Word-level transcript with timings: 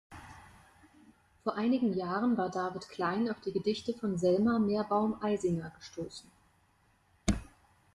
Vor 1.43 1.55
einigen 1.57 1.93
Jahren 1.93 2.35
war 2.35 2.49
David 2.49 2.89
Klein 2.89 3.29
auf 3.29 3.39
die 3.41 3.51
Gedichte 3.51 3.93
von 3.93 4.17
Selma 4.17 4.57
Meerbaum-Eisinger 4.57 5.69
gestoßen. 5.77 6.27